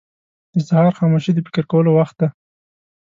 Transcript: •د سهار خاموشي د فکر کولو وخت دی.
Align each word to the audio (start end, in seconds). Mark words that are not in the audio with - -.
•د 0.53 0.57
سهار 0.67 0.93
خاموشي 0.99 1.31
د 1.33 1.39
فکر 1.47 1.63
کولو 1.71 1.89
وخت 1.99 2.15
دی. 2.21 2.27